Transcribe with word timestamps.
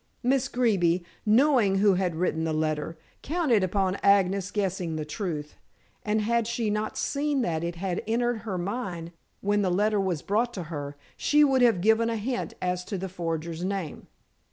Miss 0.23 0.47
Greeby, 0.47 1.03
knowing 1.27 1.75
who 1.75 1.93
had 1.93 2.15
written 2.15 2.43
the 2.43 2.53
letter, 2.53 2.97
counted 3.21 3.63
upon 3.63 3.99
Agnes 4.01 4.49
guessing 4.49 4.95
the 4.95 5.05
truth, 5.05 5.57
and 6.01 6.21
had 6.21 6.47
she 6.47 6.71
not 6.71 6.97
seen 6.97 7.43
that 7.43 7.63
it 7.63 7.75
had 7.75 8.01
entered 8.07 8.39
her 8.39 8.57
mind, 8.57 9.11
when 9.41 9.61
the 9.61 9.69
letter 9.69 9.99
was 9.99 10.23
brought 10.23 10.55
to 10.55 10.63
her, 10.73 10.97
she 11.17 11.43
would 11.43 11.61
have 11.61 11.81
given 11.81 12.09
a 12.09 12.17
hint 12.17 12.55
as 12.63 12.83
to 12.85 12.97
the 12.97 13.09
forger's 13.09 13.63
name. 13.63 14.07